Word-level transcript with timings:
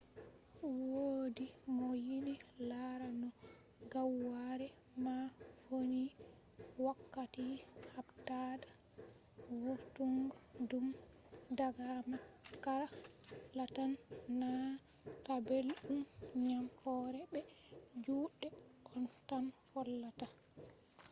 wodi 0.91 1.45
mo 1.75 1.89
yiɗi 2.07 2.35
lara 2.69 3.07
no 3.21 3.29
gaware 3.91 4.67
man 5.03 5.25
vonni 5.67 6.03
wakkati 6.85 7.45
habdata 7.93 8.69
vurtungo 9.61 10.35
ɗum 10.69 10.85
daga 11.59 11.87
makara 12.11 12.87
lattan 13.57 13.91
nana 14.39 14.71
ta 15.25 15.35
belɗum 15.47 16.01
ngam 16.43 16.65
hore 16.81 17.21
be 17.33 17.39
juɗe 18.03 18.47
on 18.95 19.03
tan 19.27 19.45
hollata 19.69 20.25